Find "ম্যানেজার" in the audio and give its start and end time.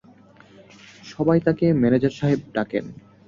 1.81-2.13